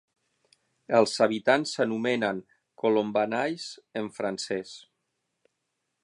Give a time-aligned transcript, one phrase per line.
[0.99, 2.39] Els habitants s'anomenen
[2.83, 3.67] "colombanais"
[4.01, 4.73] en francès.